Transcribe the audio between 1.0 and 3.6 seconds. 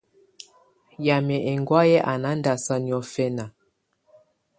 Yamɛ̀́á ɛŋgɔ̀áyɛ̀ à na ndàsaa niɔ̀fɛna.